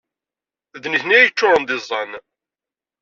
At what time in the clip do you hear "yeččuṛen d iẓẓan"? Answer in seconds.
1.25-2.11